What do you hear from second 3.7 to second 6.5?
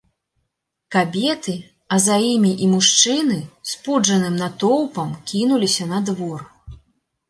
спуджаным натоўпам кінуліся на двор.